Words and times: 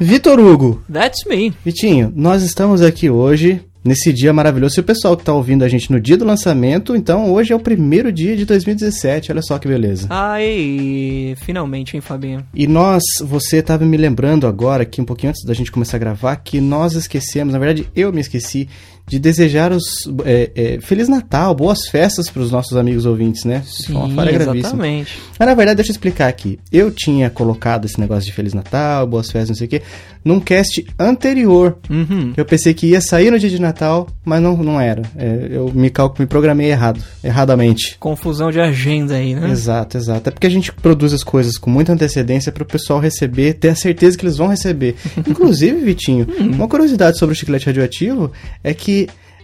Vitor 0.00 0.40
Hugo. 0.40 0.82
That's 0.92 1.24
me. 1.26 1.52
Vitinho, 1.64 2.12
nós 2.14 2.42
estamos 2.42 2.82
aqui 2.82 3.08
hoje 3.08 3.60
nesse 3.84 4.12
dia 4.12 4.32
maravilhoso. 4.32 4.78
E 4.78 4.80
o 4.80 4.84
pessoal 4.84 5.16
que 5.16 5.24
tá 5.24 5.32
ouvindo 5.32 5.62
a 5.62 5.68
gente 5.68 5.92
no 5.92 6.00
dia 6.00 6.16
do 6.16 6.24
lançamento, 6.24 6.96
então 6.96 7.30
hoje 7.30 7.52
é 7.52 7.56
o 7.56 7.60
primeiro 7.60 8.10
dia 8.10 8.36
de 8.36 8.44
2017. 8.44 9.30
Olha 9.30 9.42
só 9.42 9.58
que 9.58 9.68
beleza. 9.68 10.06
Ai, 10.10 11.36
finalmente, 11.38 11.94
hein, 11.94 12.00
Fabinho? 12.00 12.44
E 12.54 12.66
nós, 12.66 13.02
você 13.20 13.62
tava 13.62 13.84
me 13.84 13.96
lembrando 13.96 14.46
agora, 14.46 14.82
aqui 14.82 15.00
um 15.00 15.04
pouquinho 15.04 15.30
antes 15.30 15.44
da 15.44 15.52
gente 15.52 15.70
começar 15.70 15.98
a 15.98 16.00
gravar, 16.00 16.36
que 16.36 16.60
nós 16.60 16.94
esquecemos, 16.94 17.52
na 17.52 17.58
verdade 17.58 17.88
eu 17.94 18.12
me 18.12 18.20
esqueci, 18.20 18.68
de 19.06 19.18
desejar 19.18 19.70
os 19.70 19.84
é, 20.24 20.50
é, 20.54 20.78
Feliz 20.80 21.08
Natal, 21.08 21.54
boas 21.54 21.86
festas 21.88 22.30
para 22.30 22.42
os 22.42 22.50
nossos 22.50 22.76
amigos 22.76 23.04
ouvintes, 23.04 23.44
né? 23.44 23.62
Sim, 23.66 23.92
Foi 23.92 23.96
uma 23.96 24.14
falha 24.14 24.32
gravíssima. 24.32 24.58
Exatamente. 24.58 25.18
Mas 25.38 25.48
na 25.48 25.54
verdade, 25.54 25.76
deixa 25.76 25.90
eu 25.90 25.94
explicar 25.94 26.28
aqui. 26.28 26.58
Eu 26.72 26.90
tinha 26.90 27.28
colocado 27.28 27.84
esse 27.84 28.00
negócio 28.00 28.24
de 28.24 28.32
Feliz 28.32 28.54
Natal, 28.54 29.06
boas 29.06 29.30
festas, 29.30 29.50
não 29.50 29.56
sei 29.56 29.66
o 29.66 29.70
quê, 29.70 29.82
num 30.24 30.40
cast 30.40 30.86
anterior. 30.98 31.76
Uhum. 31.90 32.32
Eu 32.34 32.46
pensei 32.46 32.72
que 32.72 32.86
ia 32.86 33.00
sair 33.00 33.30
no 33.30 33.38
dia 33.38 33.50
de 33.50 33.60
Natal, 33.60 34.08
mas 34.24 34.40
não, 34.40 34.56
não 34.56 34.80
era. 34.80 35.02
É, 35.16 35.48
eu 35.50 35.70
me, 35.74 35.90
calco, 35.90 36.16
me 36.18 36.26
programei 36.26 36.70
errado, 36.70 37.00
erradamente. 37.22 37.96
Confusão 38.00 38.50
de 38.50 38.60
agenda 38.60 39.16
aí, 39.16 39.34
né? 39.34 39.50
Exato, 39.50 39.98
exato. 39.98 40.30
É 40.30 40.32
porque 40.32 40.46
a 40.46 40.50
gente 40.50 40.72
produz 40.72 41.12
as 41.12 41.22
coisas 41.22 41.58
com 41.58 41.68
muita 41.68 41.92
antecedência 41.92 42.50
para 42.50 42.62
o 42.62 42.66
pessoal 42.66 42.98
receber, 43.00 43.54
ter 43.54 43.68
a 43.68 43.74
certeza 43.74 44.16
que 44.16 44.24
eles 44.24 44.38
vão 44.38 44.48
receber. 44.48 44.94
Inclusive, 45.28 45.78
Vitinho, 45.84 46.26
uhum. 46.40 46.52
uma 46.52 46.68
curiosidade 46.68 47.18
sobre 47.18 47.34
o 47.34 47.36
chiclete 47.36 47.66
radioativo 47.66 48.32
é 48.62 48.72
que 48.72 48.93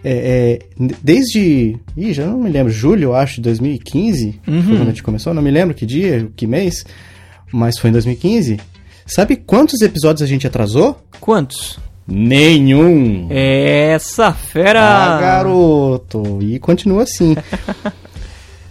é, 0.03 0.59
é, 0.59 0.59
desde. 1.01 1.77
Ih, 1.95 2.13
já 2.13 2.25
não 2.25 2.39
me 2.39 2.49
lembro, 2.49 2.71
julho, 2.71 3.05
eu 3.05 3.15
acho, 3.15 3.35
de 3.35 3.41
2015, 3.41 4.39
uhum. 4.47 4.63
foi 4.63 4.75
quando 4.77 4.81
a 4.87 4.91
gente 4.91 5.03
começou, 5.03 5.33
não 5.33 5.41
me 5.41 5.51
lembro 5.51 5.75
que 5.75 5.85
dia, 5.85 6.27
que 6.35 6.47
mês, 6.47 6.85
mas 7.51 7.77
foi 7.77 7.89
em 7.89 7.93
2015. 7.93 8.59
Sabe 9.05 9.35
quantos 9.35 9.81
episódios 9.81 10.21
a 10.21 10.25
gente 10.25 10.47
atrasou? 10.47 11.01
Quantos? 11.19 11.79
Nenhum! 12.07 13.27
Essa 13.29 14.33
fera! 14.33 14.81
Ah, 14.81 15.21
garoto! 15.21 16.39
E 16.41 16.59
continua 16.59 17.03
assim. 17.03 17.35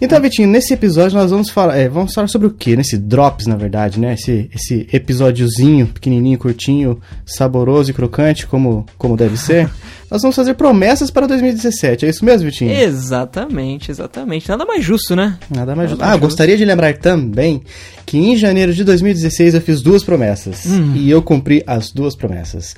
Então, 0.03 0.19
Vitinho, 0.19 0.47
nesse 0.47 0.73
episódio 0.73 1.15
nós 1.15 1.29
vamos 1.29 1.51
falar, 1.51 1.77
é, 1.77 1.87
vamos 1.87 2.11
falar 2.11 2.27
sobre 2.27 2.47
o 2.47 2.51
que? 2.51 2.75
Nesse 2.75 2.97
Drops, 2.97 3.45
na 3.45 3.55
verdade, 3.55 3.99
né? 3.99 4.15
Esse, 4.15 4.49
esse 4.51 4.87
episódiozinho, 4.91 5.85
pequenininho, 5.85 6.39
curtinho, 6.39 6.99
saboroso 7.23 7.91
e 7.91 7.93
crocante, 7.93 8.47
como, 8.47 8.83
como 8.97 9.15
deve 9.15 9.37
ser. 9.37 9.69
nós 10.11 10.21
vamos 10.21 10.35
fazer 10.35 10.55
promessas 10.55 11.09
para 11.09 11.25
2017. 11.25 12.05
É 12.05 12.09
isso 12.09 12.25
mesmo, 12.25 12.49
Vitinho? 12.49 12.69
Exatamente, 12.69 13.89
exatamente. 13.89 14.49
Nada 14.49 14.65
mais 14.65 14.83
justo, 14.83 15.15
né? 15.15 15.37
Nada 15.49 15.73
mais 15.73 15.89
justo. 15.89 16.03
Ah, 16.03 16.09
justo. 16.09 16.19
gostaria 16.19 16.57
de 16.57 16.65
lembrar 16.65 16.97
também 16.97 17.61
que 18.05 18.17
em 18.17 18.35
janeiro 18.35 18.73
de 18.73 18.83
2016 18.83 19.53
eu 19.53 19.61
fiz 19.61 19.81
duas 19.81 20.03
promessas. 20.03 20.65
Uhum. 20.65 20.97
E 20.97 21.09
eu 21.09 21.21
cumpri 21.21 21.63
as 21.65 21.91
duas 21.91 22.13
promessas. 22.13 22.75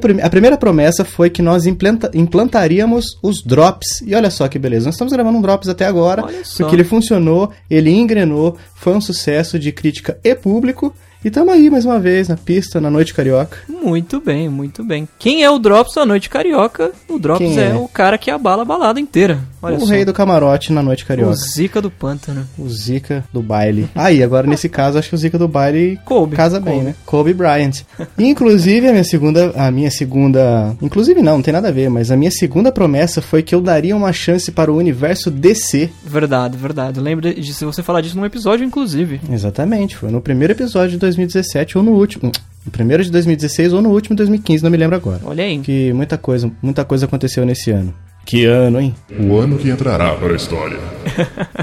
Prim 0.00 0.22
a 0.22 0.30
primeira 0.30 0.56
promessa 0.56 1.04
foi 1.04 1.28
que 1.28 1.42
nós 1.42 1.66
implanta 1.66 2.10
implantaríamos 2.14 3.18
os 3.22 3.42
drops. 3.44 4.00
E 4.06 4.14
olha 4.14 4.30
só 4.30 4.48
que 4.48 4.58
beleza, 4.58 4.86
nós 4.86 4.94
estamos 4.94 5.12
gravando 5.12 5.36
um 5.36 5.42
drops 5.42 5.68
até 5.68 5.84
agora, 5.84 6.24
porque 6.56 6.74
ele 6.74 6.84
funcionou, 6.84 7.50
ele 7.68 7.90
engrenou, 7.90 8.56
foi 8.74 8.94
um 8.94 9.00
sucesso 9.02 9.58
de 9.58 9.70
crítica 9.70 10.18
e 10.24 10.34
público. 10.34 10.94
E 11.22 11.30
tamo 11.30 11.50
aí 11.50 11.68
mais 11.68 11.84
uma 11.84 12.00
vez 12.00 12.28
na 12.28 12.36
pista, 12.36 12.80
na 12.80 12.88
Noite 12.88 13.12
Carioca. 13.12 13.58
Muito 13.68 14.22
bem, 14.22 14.48
muito 14.48 14.82
bem. 14.82 15.06
Quem 15.18 15.44
é 15.44 15.50
o 15.50 15.58
Drops 15.58 15.94
na 15.96 16.06
Noite 16.06 16.30
Carioca? 16.30 16.92
O 17.06 17.18
Drops 17.18 17.58
é? 17.58 17.70
é? 17.70 17.74
o 17.74 17.86
cara 17.86 18.16
que 18.16 18.30
abala 18.30 18.62
a 18.62 18.64
balada 18.64 18.98
inteira. 18.98 19.38
Olha 19.62 19.76
o 19.76 19.80
só. 19.80 19.86
rei 19.86 20.04
do 20.04 20.12
camarote 20.12 20.72
na 20.72 20.82
Noite 20.82 21.04
Carioca. 21.04 21.32
O 21.32 21.34
Zica 21.36 21.80
do 21.82 21.90
Pântano. 21.90 22.46
O 22.58 22.68
Zica 22.68 23.24
do 23.32 23.42
baile. 23.42 23.88
Aí, 23.94 24.22
agora 24.22 24.46
nesse 24.46 24.68
caso, 24.68 24.98
acho 24.98 25.08
que 25.10 25.14
o 25.14 25.18
Zica 25.18 25.38
do 25.38 25.46
baile 25.48 25.98
Kobe. 26.04 26.34
casa 26.36 26.58
bem, 26.58 26.74
Kobe. 26.74 26.84
né? 26.86 26.94
Kobe 27.04 27.34
Bryant. 27.34 27.82
Inclusive, 28.18 28.88
a 28.88 28.92
minha 28.92 29.04
segunda. 29.04 29.52
A 29.56 29.70
minha 29.70 29.90
segunda. 29.90 30.76
Inclusive, 30.80 31.22
não, 31.22 31.34
não 31.36 31.42
tem 31.42 31.52
nada 31.52 31.68
a 31.68 31.72
ver, 31.72 31.88
mas 31.90 32.10
a 32.10 32.16
minha 32.16 32.30
segunda 32.30 32.72
promessa 32.72 33.20
foi 33.20 33.42
que 33.42 33.54
eu 33.54 33.60
daria 33.60 33.96
uma 33.96 34.12
chance 34.12 34.50
para 34.50 34.72
o 34.72 34.76
universo 34.76 35.30
DC. 35.30 35.90
Verdade, 36.04 36.56
verdade. 36.56 37.00
Lembra 37.00 37.32
de 37.34 37.52
se 37.54 37.64
você 37.64 37.82
falar 37.82 38.00
disso 38.00 38.16
num 38.16 38.24
episódio, 38.26 38.64
inclusive. 38.64 39.20
Exatamente. 39.30 39.96
Foi 39.96 40.10
no 40.10 40.20
primeiro 40.20 40.52
episódio 40.52 40.90
de 40.92 40.98
2017 40.98 41.76
ou 41.78 41.84
no 41.84 41.92
último. 41.92 42.32
No 42.64 42.70
primeiro 42.70 43.02
de 43.02 43.10
2016 43.10 43.72
ou 43.72 43.80
no 43.80 43.90
último 43.90 44.14
de 44.14 44.18
2015, 44.22 44.62
não 44.62 44.70
me 44.70 44.76
lembro 44.76 44.96
agora. 44.96 45.20
Olha 45.24 45.44
aí. 45.44 45.58
Que 45.60 45.92
muita 45.92 46.18
coisa, 46.18 46.50
muita 46.62 46.84
coisa 46.84 47.06
aconteceu 47.06 47.44
nesse 47.46 47.70
ano. 47.70 47.94
Que 48.24 48.44
ano, 48.44 48.80
hein? 48.80 48.94
O 49.18 49.36
ano 49.38 49.58
que 49.58 49.68
entrará 49.68 50.14
para 50.14 50.32
a 50.32 50.36
história. 50.36 50.78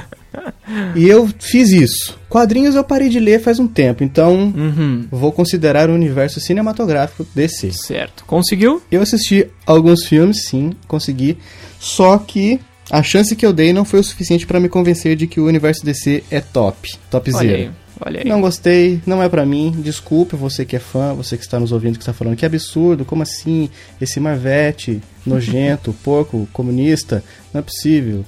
e 0.96 1.08
eu 1.08 1.30
fiz 1.40 1.72
isso. 1.72 2.18
Quadrinhos 2.30 2.76
eu 2.76 2.84
parei 2.84 3.10
de 3.10 3.20
ler 3.20 3.42
faz 3.42 3.60
um 3.60 3.68
tempo, 3.68 4.04
então 4.04 4.54
uhum. 4.56 5.08
vou 5.10 5.32
considerar 5.32 5.90
o 5.90 5.94
universo 5.94 6.40
cinematográfico 6.40 7.26
DC. 7.34 7.72
Certo. 7.72 8.26
Conseguiu? 8.26 8.82
Eu 8.92 9.02
assisti 9.02 9.48
alguns 9.66 10.06
filmes, 10.06 10.46
sim, 10.46 10.72
consegui. 10.88 11.38
Só 11.80 12.18
que 12.18 12.60
a 12.92 13.02
chance 13.04 13.36
que 13.36 13.46
eu 13.46 13.54
dei 13.54 13.72
não 13.74 13.86
foi 13.86 14.00
o 14.00 14.04
suficiente 14.04 14.46
para 14.46 14.60
me 14.60 14.70
convencer 14.70 15.16
de 15.16 15.28
que 15.28 15.40
o 15.40 15.46
universo 15.46 15.86
DC 15.86 16.24
é 16.30 16.42
top. 16.42 16.98
Topzera. 17.10 17.72
Olha 18.00 18.22
aí. 18.22 18.28
Não 18.28 18.42
gostei, 18.42 19.02
não 19.06 19.22
é 19.22 19.30
para 19.30 19.46
mim. 19.46 19.72
Desculpe 19.78 20.36
você 20.36 20.66
que 20.66 20.76
é 20.76 20.80
fã, 20.80 21.14
você 21.14 21.38
que 21.38 21.44
está 21.44 21.60
nos 21.60 21.72
ouvindo 21.72 21.94
que 21.98 22.04
está 22.04 22.14
falando 22.14 22.36
que 22.36 22.46
absurdo, 22.46 23.06
como 23.06 23.24
assim? 23.24 23.70
Esse 24.00 24.20
Marvete 24.20 25.02
nojento, 25.26 25.94
porco, 26.04 26.48
comunista, 26.54 27.24
não 27.54 27.60
é 27.60 27.62
possível. 27.62 28.24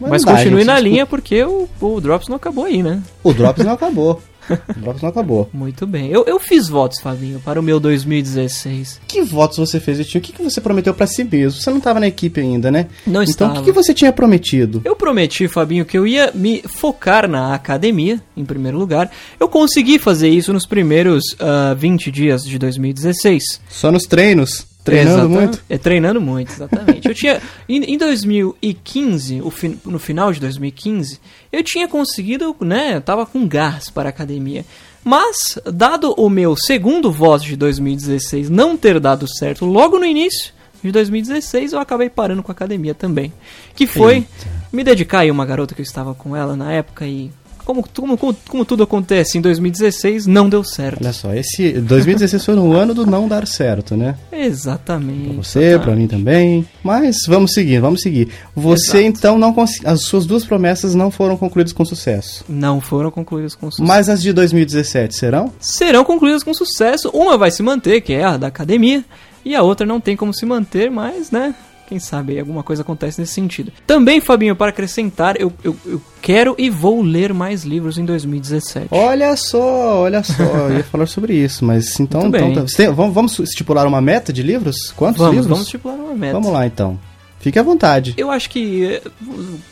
Mas, 0.00 0.10
Mas 0.10 0.24
continue 0.24 0.58
gente, 0.58 0.66
na 0.66 0.74
desculpa. 0.74 0.80
linha 0.80 1.06
porque 1.06 1.44
o, 1.44 1.68
o 1.80 2.00
Drops 2.00 2.28
não 2.28 2.36
acabou 2.36 2.64
aí, 2.64 2.82
né? 2.82 3.02
O 3.22 3.32
Drops 3.32 3.64
não 3.64 3.72
acabou. 3.72 4.20
O 4.50 4.80
Drops 4.80 5.02
não 5.02 5.08
acabou. 5.08 5.48
Muito 5.52 5.86
bem. 5.86 6.10
Eu, 6.10 6.24
eu 6.26 6.38
fiz 6.38 6.68
votos, 6.68 7.00
Fabinho, 7.00 7.40
para 7.40 7.58
o 7.58 7.62
meu 7.62 7.80
2016. 7.80 9.00
Que 9.06 9.22
votos 9.22 9.58
você 9.58 9.80
fez, 9.80 9.98
Vitinho? 9.98 10.20
O 10.20 10.24
que, 10.24 10.32
que 10.32 10.42
você 10.42 10.60
prometeu 10.60 10.94
para 10.94 11.06
si 11.06 11.24
mesmo? 11.24 11.60
Você 11.60 11.70
não 11.70 11.78
estava 11.78 12.00
na 12.00 12.06
equipe 12.06 12.40
ainda, 12.40 12.70
né? 12.70 12.86
Não 13.06 13.22
então, 13.22 13.22
estava. 13.22 13.50
Então, 13.52 13.62
o 13.62 13.64
que, 13.64 13.72
que 13.72 13.76
você 13.76 13.94
tinha 13.94 14.12
prometido? 14.12 14.82
Eu 14.84 14.96
prometi, 14.96 15.48
Fabinho, 15.48 15.84
que 15.84 15.96
eu 15.96 16.06
ia 16.06 16.30
me 16.34 16.62
focar 16.62 17.28
na 17.28 17.54
academia, 17.54 18.20
em 18.36 18.44
primeiro 18.44 18.78
lugar. 18.78 19.10
Eu 19.38 19.48
consegui 19.48 19.98
fazer 19.98 20.28
isso 20.28 20.52
nos 20.52 20.66
primeiros 20.66 21.22
uh, 21.34 21.70
ah, 21.70 21.74
20 21.74 22.10
dias 22.10 22.42
de 22.42 22.58
2016. 22.58 23.60
Só 23.68 23.90
nos 23.90 24.04
treinos? 24.04 24.73
Treinando 24.84 25.30
muito? 25.30 25.64
É, 25.68 25.78
treinando 25.78 26.20
muito, 26.20 26.52
exatamente. 26.52 27.08
eu 27.08 27.14
tinha. 27.14 27.40
Em, 27.66 27.94
em 27.94 27.96
2015, 27.96 29.42
fi, 29.50 29.78
no 29.86 29.98
final 29.98 30.30
de 30.30 30.38
2015, 30.40 31.18
eu 31.50 31.62
tinha 31.62 31.88
conseguido, 31.88 32.54
né? 32.60 32.96
Eu 32.96 33.00
tava 33.00 33.24
com 33.24 33.48
gás 33.48 33.88
para 33.88 34.08
a 34.08 34.10
academia. 34.10 34.64
Mas, 35.02 35.58
dado 35.64 36.12
o 36.18 36.28
meu 36.28 36.54
segundo 36.54 37.10
voto 37.10 37.44
de 37.44 37.56
2016 37.56 38.50
não 38.50 38.76
ter 38.76 39.00
dado 39.00 39.26
certo 39.26 39.64
logo 39.64 39.98
no 39.98 40.04
início 40.04 40.52
de 40.82 40.92
2016, 40.92 41.72
eu 41.72 41.78
acabei 41.78 42.10
parando 42.10 42.42
com 42.42 42.52
a 42.52 42.54
academia 42.54 42.94
também. 42.94 43.32
Que 43.74 43.86
foi 43.86 44.16
Eita. 44.16 44.28
me 44.70 44.84
dedicar 44.84 45.26
a 45.26 45.32
uma 45.32 45.46
garota 45.46 45.74
que 45.74 45.80
eu 45.80 45.84
estava 45.84 46.14
com 46.14 46.36
ela 46.36 46.54
na 46.54 46.72
época 46.72 47.06
e 47.06 47.30
como, 47.64 47.84
como, 47.88 48.16
como, 48.16 48.36
como, 48.48 48.64
tudo 48.64 48.82
acontece 48.82 49.38
em 49.38 49.40
2016, 49.40 50.26
não 50.26 50.48
deu 50.48 50.62
certo. 50.62 51.00
Olha 51.00 51.12
só, 51.12 51.34
esse 51.34 51.72
2016 51.72 52.44
foi 52.44 52.54
um 52.56 52.72
ano 52.72 52.94
do 52.94 53.06
não 53.06 53.28
dar 53.28 53.46
certo, 53.46 53.96
né? 53.96 54.16
Exatamente. 54.32 55.34
Pra 55.34 55.42
você, 55.42 55.78
para 55.78 55.94
mim 55.94 56.06
também. 56.06 56.66
Mas 56.82 57.18
vamos 57.26 57.52
seguir, 57.52 57.80
vamos 57.80 58.00
seguir. 58.00 58.28
Você 58.54 58.98
Exato. 58.98 59.18
então 59.18 59.38
não 59.38 59.52
conseguiu. 59.52 59.90
As 59.90 60.02
suas 60.02 60.26
duas 60.26 60.44
promessas 60.44 60.94
não 60.94 61.10
foram 61.10 61.36
concluídas 61.36 61.72
com 61.72 61.84
sucesso. 61.84 62.44
Não 62.48 62.80
foram 62.80 63.10
concluídas 63.10 63.54
com 63.54 63.70
sucesso. 63.70 63.86
Mas 63.86 64.08
as 64.08 64.22
de 64.22 64.32
2017 64.32 65.14
serão? 65.14 65.52
Serão 65.58 66.04
concluídas 66.04 66.42
com 66.42 66.52
sucesso. 66.54 67.08
Uma 67.10 67.36
vai 67.36 67.50
se 67.50 67.62
manter, 67.62 68.00
que 68.00 68.12
é 68.12 68.24
a 68.24 68.36
da 68.36 68.46
academia, 68.46 69.04
e 69.44 69.54
a 69.54 69.62
outra 69.62 69.86
não 69.86 70.00
tem 70.00 70.16
como 70.16 70.32
se 70.32 70.46
manter, 70.46 70.90
mas, 70.90 71.30
né? 71.30 71.54
Quem 71.86 71.98
sabe 71.98 72.38
alguma 72.38 72.62
coisa 72.62 72.82
acontece 72.82 73.20
nesse 73.20 73.34
sentido. 73.34 73.70
Também, 73.86 74.20
Fabinho, 74.20 74.56
para 74.56 74.70
acrescentar, 74.70 75.40
eu, 75.40 75.52
eu, 75.62 75.76
eu 75.84 76.00
quero 76.22 76.54
e 76.56 76.70
vou 76.70 77.02
ler 77.02 77.34
mais 77.34 77.64
livros 77.64 77.98
em 77.98 78.04
2017. 78.04 78.88
Olha 78.90 79.36
só, 79.36 80.00
olha 80.02 80.22
só, 80.22 80.42
eu 80.42 80.78
ia 80.78 80.84
falar 80.84 81.06
sobre 81.06 81.34
isso, 81.34 81.64
mas 81.64 81.98
então, 82.00 82.26
então 82.26 82.54
tá, 82.54 82.64
tem, 82.76 82.90
vamos, 82.90 83.14
vamos 83.14 83.38
estipular 83.38 83.86
uma 83.86 84.00
meta 84.00 84.32
de 84.32 84.42
livros? 84.42 84.92
Quantos 84.96 85.18
vamos, 85.18 85.32
livros? 85.34 85.48
Vamos 85.48 85.64
estipular 85.64 85.96
uma 85.96 86.14
meta. 86.14 86.32
Vamos 86.32 86.52
lá 86.52 86.66
então. 86.66 86.98
Fique 87.44 87.58
à 87.58 87.62
vontade. 87.62 88.14
Eu 88.16 88.30
acho 88.30 88.48
que 88.48 89.02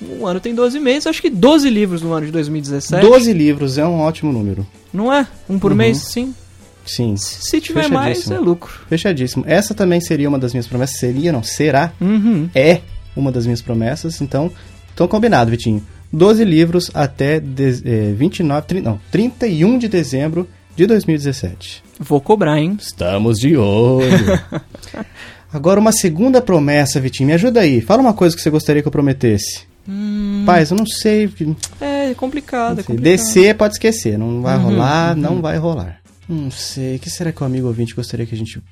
um 0.03 0.27
ano 0.27 0.39
tem 0.39 0.55
12 0.55 0.79
meses, 0.79 1.07
acho 1.07 1.23
que 1.23 1.31
12 1.31 1.71
livros 1.71 2.03
no 2.03 2.13
ano 2.13 2.27
de 2.27 2.33
2017. 2.33 3.01
12 3.01 3.33
livros 3.33 3.79
é 3.79 3.87
um 3.87 4.01
ótimo 4.01 4.31
número. 4.31 4.67
Não 4.93 5.11
é? 5.11 5.27
Um 5.49 5.59
por 5.59 5.71
uhum. 5.71 5.79
mês, 5.79 5.97
sim. 5.99 6.35
Sim. 6.85 7.17
Se 7.17 7.61
tiver 7.61 7.89
mais, 7.89 8.31
é 8.31 8.39
lucro. 8.39 8.73
Fechadíssimo. 8.89 9.45
Essa 9.47 9.75
também 9.75 10.01
seria 10.01 10.29
uma 10.29 10.39
das 10.39 10.53
minhas 10.53 10.67
promessas. 10.67 10.99
Seria, 10.99 11.33
não, 11.33 11.43
será. 11.43 11.93
Uhum. 12.01 12.49
É 12.55 12.81
uma 13.17 13.31
das 13.31 13.47
minhas 13.47 13.63
promessas. 13.63 14.21
Então, 14.21 14.51
então 14.95 15.07
combinado, 15.09 15.51
Vitinho. 15.51 15.83
12 16.13 16.45
livros 16.45 16.91
até 16.93 17.41
de, 17.41 17.83
é, 17.85 18.13
29, 18.13 18.67
30, 18.67 18.91
não, 18.91 19.01
31 19.11 19.79
de 19.79 19.89
dezembro 19.89 20.47
de 20.77 20.87
2017. 20.87 21.83
Vou 21.99 22.21
cobrar, 22.21 22.59
hein? 22.59 22.77
Estamos 22.81 23.39
de 23.39 23.57
olho. 23.57 24.41
Agora, 25.53 25.81
uma 25.81 25.93
segunda 25.93 26.41
promessa, 26.41 27.01
Vitinho. 27.01 27.29
Me 27.29 27.35
ajuda 27.35 27.61
aí. 27.61 27.81
Fala 27.81 28.03
uma 28.03 28.15
coisa 28.15 28.35
que 28.35 28.43
você 28.43 28.51
gostaria 28.51 28.83
que 28.83 28.89
eu 28.89 28.93
prometesse. 28.93 29.63
Hum... 29.89 30.45
Paz, 30.47 30.71
eu 30.71 30.77
não 30.77 30.87
sei. 30.87 31.31
É 31.81 32.15
complicado, 32.15 32.81
é 32.81 32.83
complicado. 32.83 33.03
Descer 33.03 33.55
pode 33.57 33.75
esquecer. 33.75 34.19
Não 34.19 34.43
vai 34.43 34.57
uhum, 34.57 34.63
rolar, 34.65 35.15
uhum. 35.15 35.23
não 35.23 35.43
vai 35.43 35.59
rolar. 35.59 36.02
Não 36.33 36.51
sei. 36.51 36.97
O 36.97 36.99
que 36.99 37.11
será 37.11 37.31
que 37.33 37.43
o 37.43 37.47
amigo 37.47 37.67
ouvinte 37.67 37.95
gostaria 37.95 38.25
que 38.27 38.35
a 38.35 38.39
gente. 38.39 38.63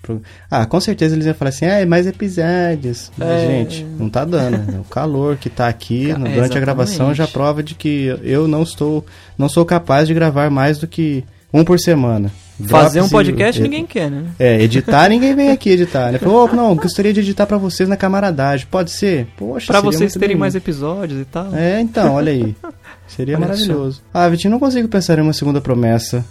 Ah, 0.50 0.64
com 0.66 0.80
certeza 0.80 1.14
eles 1.14 1.26
iam 1.26 1.34
falar 1.34 1.50
assim: 1.50 1.66
ah, 1.66 1.84
mais 1.86 2.06
episódios. 2.06 3.10
Mas, 3.16 3.28
É. 3.28 3.46
gente, 3.46 3.84
não 3.98 4.08
tá 4.08 4.24
dando. 4.24 4.58
né? 4.58 4.80
O 4.80 4.84
calor 4.84 5.36
que 5.36 5.50
tá 5.50 5.68
aqui 5.68 6.10
é, 6.10 6.14
durante 6.14 6.56
a 6.56 6.60
gravação 6.60 7.06
já 7.08 7.24
exatamente. 7.24 7.32
prova 7.32 7.62
de 7.62 7.74
que 7.74 8.16
eu 8.22 8.48
não 8.48 8.62
estou. 8.62 9.04
Não 9.38 9.48
sou 9.48 9.64
capaz 9.64 10.08
de 10.08 10.14
gravar 10.14 10.50
mais 10.50 10.78
do 10.78 10.86
que 10.86 11.24
um 11.52 11.64
por 11.64 11.78
semana. 11.78 12.30
Fazer 12.66 13.00
um 13.00 13.08
podcast 13.08 13.58
e- 13.58 13.64
ninguém 13.64 13.86
quer, 13.86 14.10
né? 14.10 14.24
É, 14.38 14.60
editar 14.62 15.08
ninguém 15.10 15.34
vem 15.34 15.50
aqui 15.50 15.70
editar, 15.70 16.12
né? 16.12 16.18
Falou, 16.18 16.44
"Ô, 16.44 16.54
não, 16.54 16.76
gostaria 16.76 17.10
de 17.10 17.20
editar 17.20 17.46
pra 17.46 17.56
vocês 17.56 17.88
na 17.88 17.96
camaradagem. 17.96 18.66
Pode 18.70 18.90
ser? 18.90 19.28
Poxa, 19.38 19.66
Pra 19.66 19.80
vocês 19.80 20.12
terem 20.12 20.36
mais 20.36 20.54
episódios 20.54 21.20
e 21.22 21.24
tal. 21.24 21.54
É, 21.54 21.80
então, 21.80 22.14
olha 22.14 22.30
aí. 22.32 22.54
Seria 23.08 23.36
Olha 23.36 23.46
maravilhoso. 23.48 24.02
Ah, 24.14 24.28
Vitinho, 24.28 24.52
não 24.52 24.60
consigo 24.60 24.86
pensar 24.86 25.18
em 25.18 25.22
uma 25.22 25.32
segunda 25.32 25.60
promessa. 25.60 26.24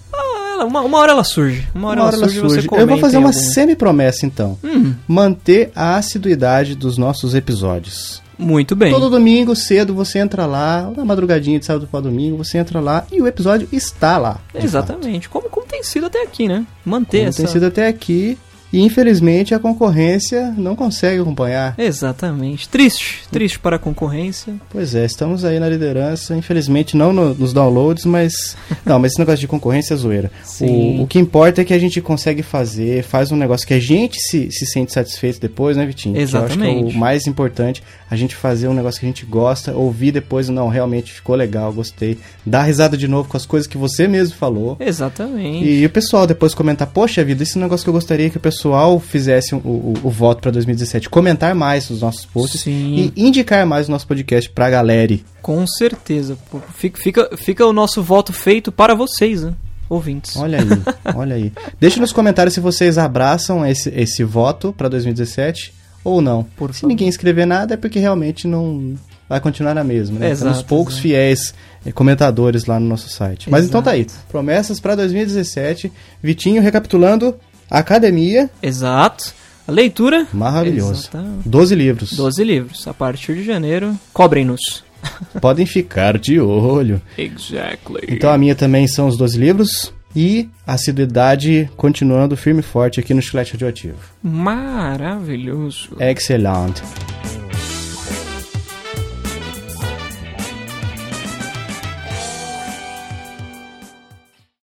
Ela- 0.59 0.65
uma, 0.69 0.81
uma 0.81 0.97
hora 0.99 1.11
ela 1.11 1.23
surge. 1.23 1.67
Uma 1.73 1.89
hora, 1.89 1.99
Uma 2.01 2.07
hora 2.07 2.15
ela 2.17 2.25
surge, 2.27 2.39
você 2.41 2.67
Eu 2.71 2.87
vou 2.87 2.97
fazer 2.97 3.17
uma 3.17 3.29
algum. 3.29 3.39
semi-promessa, 3.39 4.25
então. 4.25 4.57
Hum, 4.63 4.93
Manter 5.07 5.71
a 5.75 5.95
assiduidade 5.95 6.75
dos 6.75 6.97
nossos 6.97 7.33
episódios. 7.35 8.21
muito 8.37 8.75
bem. 8.75 8.91
Todo 8.91 9.09
domingo, 9.09 9.53
cedo, 9.55 9.93
você 9.93 10.19
entra 10.19 10.45
lá, 10.45 10.89
na 10.95 11.03
madrugadinha 11.03 11.59
de 11.59 11.65
sábado 11.65 11.87
para 11.91 11.99
domingo, 12.01 12.37
você 12.37 12.57
entra 12.57 12.79
lá 12.79 13.05
e 13.11 13.21
o 13.21 13.27
episódio 13.27 13.67
está 13.71 14.17
lá. 14.17 14.39
Exatamente. 14.55 15.27
Como, 15.27 15.49
como 15.49 15.65
tem 15.65 15.83
sido 15.83 16.05
até 16.05 16.23
aqui, 16.23 16.47
né? 16.47 16.65
Manter 16.85 17.17
Como 17.19 17.29
essa... 17.29 17.37
tem 17.43 17.47
sido 17.47 17.65
até 17.65 17.87
aqui. 17.87 18.37
E 18.71 18.81
infelizmente 18.81 19.53
a 19.55 19.59
concorrência 19.59 20.53
não 20.57 20.75
consegue 20.75 21.21
acompanhar. 21.21 21.73
Exatamente. 21.77 22.69
Triste. 22.69 23.21
Triste 23.31 23.57
para 23.59 23.77
a 23.77 23.79
concorrência. 23.79 24.53
Pois 24.69 24.93
é, 24.95 25.05
estamos 25.05 25.43
aí 25.43 25.59
na 25.59 25.67
liderança, 25.67 26.35
infelizmente 26.35 26.95
não 26.95 27.11
no- 27.11 27.33
nos 27.33 27.53
downloads, 27.53 28.05
mas. 28.05 28.55
Não, 28.85 28.97
mas 28.99 29.11
esse 29.11 29.19
negócio 29.19 29.39
de 29.39 29.47
concorrência 29.47 29.93
é 29.93 29.97
zoeira. 29.97 30.31
Sim. 30.43 30.99
O, 30.99 31.03
o 31.03 31.07
que 31.07 31.19
importa 31.19 31.61
é 31.61 31.65
que 31.65 31.73
a 31.73 31.79
gente 31.79 32.01
consegue 32.01 32.41
fazer, 32.41 33.03
faz 33.03 33.31
um 33.31 33.35
negócio 33.35 33.67
que 33.67 33.73
a 33.73 33.79
gente 33.79 34.19
se, 34.19 34.51
se 34.51 34.65
sente 34.65 34.91
satisfeito 34.93 35.39
depois, 35.39 35.75
né, 35.77 35.85
Vitinho? 35.85 36.15
Acho 36.15 36.31
que 36.31 36.35
é 36.35 36.39
Exatamente. 36.39 36.95
o 36.95 36.97
mais 36.99 37.27
importante, 37.27 37.83
a 38.09 38.15
gente 38.15 38.35
fazer 38.35 38.67
um 38.67 38.73
negócio 38.73 38.99
que 38.99 39.05
a 39.05 39.09
gente 39.09 39.25
gosta, 39.25 39.73
ouvir 39.73 40.11
depois, 40.11 40.49
não, 40.49 40.67
realmente 40.69 41.11
ficou 41.11 41.35
legal, 41.35 41.71
gostei. 41.73 42.17
Dar 42.45 42.63
risada 42.63 42.97
de 42.97 43.07
novo 43.07 43.29
com 43.29 43.37
as 43.37 43.45
coisas 43.45 43.67
que 43.67 43.77
você 43.77 44.07
mesmo 44.07 44.35
falou. 44.35 44.77
Exatamente. 44.79 45.65
E, 45.67 45.85
o 45.85 45.89
pessoal 45.89 46.25
depois 46.25 46.53
comentar, 46.55 46.87
poxa 46.87 47.23
vida, 47.23 47.43
esse 47.43 47.55
é 47.55 47.59
um 47.59 47.63
negócio 47.63 47.83
que 47.83 47.89
eu 47.89 47.93
gostaria 47.93 48.29
que 48.29 48.37
o 48.37 48.41
pessoal 48.41 48.58
fizesse 48.99 49.53
o, 49.55 49.57
o, 49.59 49.93
o 50.03 50.09
voto 50.09 50.41
pra 50.41 50.51
2017. 50.51 51.09
Comentar 51.09 51.53
mais 51.55 51.89
os 51.89 52.01
nossos 52.01 52.25
posts 52.25 52.61
Sim. 52.61 53.11
e 53.15 53.21
indicar 53.27 53.65
mais 53.65 53.87
o 53.87 53.91
nosso 53.91 54.07
podcast 54.07 54.49
pra 54.49 54.69
galera. 54.69 55.19
Com 55.41 55.65
certeza. 55.67 56.37
Fica, 56.75 57.01
fica, 57.01 57.29
fica 57.37 57.65
o 57.65 57.71
nosso 57.73 58.01
voto 58.03 58.33
feito 58.33 58.71
para 58.71 58.93
vocês, 58.95 59.43
né? 59.43 59.53
Ouvintes. 59.89 60.35
Olha 60.35 60.59
aí, 60.59 60.67
olha 61.15 61.35
aí. 61.35 61.51
Deixe 61.79 61.99
nos 61.99 62.11
comentários 62.13 62.53
se 62.53 62.59
vocês 62.59 62.97
abraçam 62.97 63.65
esse, 63.65 63.89
esse 63.89 64.23
voto 64.23 64.73
pra 64.77 64.87
2017 64.89 65.73
ou 66.03 66.21
não. 66.21 66.43
Por 66.55 66.73
se 66.73 66.81
favor. 66.81 66.89
ninguém 66.89 67.07
escrever 67.07 67.45
nada 67.45 67.73
é 67.73 67.77
porque 67.77 67.99
realmente 67.99 68.47
não 68.47 68.95
vai 69.27 69.39
continuar 69.39 69.73
na 69.73 69.83
mesma, 69.83 70.19
né? 70.19 70.31
Exato, 70.31 70.51
Temos 70.51 70.63
poucos 70.63 70.93
exato. 70.95 71.01
fiéis 71.07 71.53
eh, 71.85 71.91
comentadores 71.91 72.65
lá 72.65 72.79
no 72.79 72.87
nosso 72.87 73.09
site. 73.09 73.49
Mas 73.49 73.65
então 73.65 73.81
tá 73.81 73.91
aí. 73.91 74.05
Promessas 74.27 74.79
pra 74.79 74.95
2017. 74.95 75.91
Vitinho 76.21 76.61
recapitulando. 76.61 77.35
Academia, 77.69 78.49
Exato. 78.61 79.33
A 79.67 79.71
leitura. 79.71 80.25
maravilhoso. 80.33 81.01
Exatamente. 81.03 81.47
12 81.47 81.75
livros. 81.75 82.13
12 82.13 82.43
livros. 82.43 82.87
A 82.87 82.93
partir 82.93 83.35
de 83.35 83.43
janeiro, 83.43 83.95
cobrem-nos. 84.11 84.83
Podem 85.39 85.65
ficar 85.65 86.17
de 86.17 86.39
olho. 86.39 87.01
Exactly. 87.17 88.01
Então 88.07 88.31
a 88.31 88.37
minha 88.37 88.55
também 88.55 88.87
são 88.87 89.07
os 89.07 89.15
12 89.17 89.37
livros. 89.37 89.93
E 90.15 90.49
a 90.65 90.73
assiduidade 90.73 91.69
continuando 91.77 92.35
firme 92.35 92.61
e 92.61 92.63
forte 92.63 92.99
aqui 92.99 93.13
no 93.13 93.21
Chiclete 93.21 93.51
Radioativo. 93.53 93.97
Maravilhoso. 94.23 95.89
Excelente. 95.99 96.81